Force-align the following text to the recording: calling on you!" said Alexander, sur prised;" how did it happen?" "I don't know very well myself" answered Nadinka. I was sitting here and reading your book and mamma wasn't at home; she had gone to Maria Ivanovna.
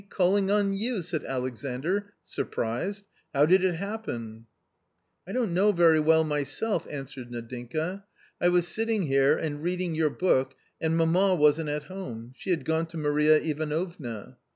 calling 0.09 0.49
on 0.49 0.73
you!" 0.73 0.99
said 1.03 1.23
Alexander, 1.25 2.11
sur 2.23 2.43
prised;" 2.45 3.05
how 3.35 3.45
did 3.45 3.63
it 3.63 3.75
happen?" 3.75 4.47
"I 5.27 5.31
don't 5.31 5.53
know 5.53 5.71
very 5.71 5.99
well 5.99 6.23
myself" 6.23 6.87
answered 6.89 7.29
Nadinka. 7.29 8.01
I 8.41 8.49
was 8.49 8.67
sitting 8.67 9.03
here 9.03 9.37
and 9.37 9.61
reading 9.61 9.93
your 9.93 10.09
book 10.09 10.55
and 10.81 10.97
mamma 10.97 11.35
wasn't 11.35 11.69
at 11.69 11.83
home; 11.83 12.33
she 12.35 12.49
had 12.49 12.65
gone 12.65 12.87
to 12.87 12.97
Maria 12.97 13.37
Ivanovna. 13.39 14.37